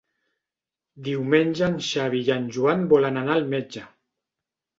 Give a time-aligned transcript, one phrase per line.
[1.07, 3.87] Diumenge en Xavi i en Joan volen anar al metge.